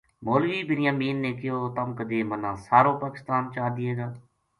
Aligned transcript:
مولوی 0.25 0.59
بنیامین 0.69 1.15
نے 1.23 1.31
کہیو 1.39 1.59
تم 1.75 1.89
کَدے 1.97 2.19
مَنا 2.29 2.51
سارو 2.67 2.91
پاکستان 3.03 3.43
چا 3.53 3.65
دیئے 3.75 3.93
گا 3.97 4.07